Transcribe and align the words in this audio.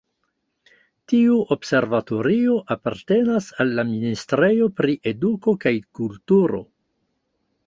Tiu 1.11 1.35
observatorio 1.55 2.55
apartenas 2.77 3.51
al 3.65 3.75
la 3.81 3.87
Ministrejo 3.91 4.71
pri 4.81 4.97
Eduko 5.13 5.55
kaj 5.67 5.75
Kulturo. 6.01 6.65